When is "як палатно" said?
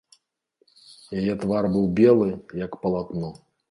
2.67-3.37